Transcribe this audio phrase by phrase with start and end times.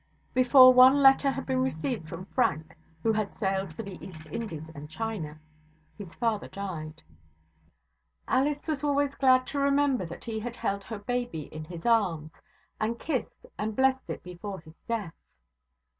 [0.33, 4.71] Before one letter had been received from Frank (who had sailed for the East Indies
[4.71, 5.39] and China),
[5.95, 7.03] his father died.
[8.27, 12.31] Alice was always glad to remember that he had held her baby in his arms,
[12.79, 15.13] and kissed and blessed it before his death.